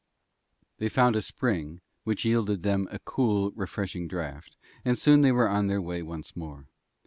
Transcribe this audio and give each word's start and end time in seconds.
They 0.79 0.89
found 0.89 1.15
a 1.15 1.21
spring, 1.21 1.79
which 2.05 2.25
yielded 2.25 2.63
them 2.63 2.87
a 2.89 2.97
cool, 2.97 3.51
refreshing 3.51 4.07
draught, 4.07 4.55
and 4.83 4.97
soon 4.97 5.21
were 5.31 5.47
on 5.47 5.67
their 5.67 5.79
way 5.79 6.01
once 6.01 6.35
more. 6.35 6.65